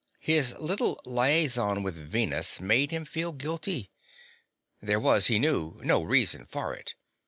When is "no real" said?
5.83-6.07